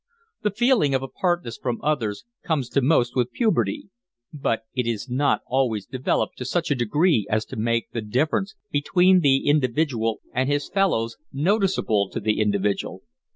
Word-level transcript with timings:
The 0.41 0.49
feeling 0.49 0.95
of 0.95 1.03
apartness 1.03 1.57
from 1.59 1.79
others 1.83 2.25
comes 2.43 2.69
to 2.69 2.81
most 2.81 3.15
with 3.15 3.31
puberty, 3.33 3.89
but 4.33 4.63
it 4.73 4.87
is 4.87 5.07
not 5.07 5.41
always 5.45 5.85
developed 5.85 6.39
to 6.39 6.45
such 6.45 6.71
a 6.71 6.75
degree 6.75 7.27
as 7.29 7.45
to 7.45 7.55
make 7.55 7.91
the 7.91 8.01
difference 8.01 8.55
between 8.71 9.19
the 9.19 9.45
individual 9.47 10.21
and 10.33 10.49
his 10.49 10.67
fellows 10.67 11.17
noticeable 11.31 12.09
to 12.09 12.19
the 12.19 12.39
individual. 12.41 13.03